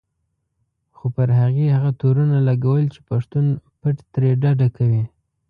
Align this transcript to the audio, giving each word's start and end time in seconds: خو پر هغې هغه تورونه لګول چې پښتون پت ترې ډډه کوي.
خو 0.95 1.05
پر 1.15 1.29
هغې 1.39 1.65
هغه 1.75 1.91
تورونه 1.99 2.37
لګول 2.49 2.83
چې 2.93 2.99
پښتون 3.09 3.45
پت 3.79 3.97
ترې 4.13 4.31
ډډه 4.41 4.67
کوي. 4.77 5.03